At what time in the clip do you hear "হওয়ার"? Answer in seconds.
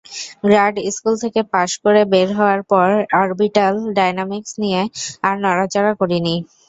2.37-2.61